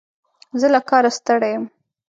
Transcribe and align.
زه 0.59 0.67
له 0.73 0.79
کاره 0.89 1.09
ستړی 1.17 1.49
یم. 1.55 1.63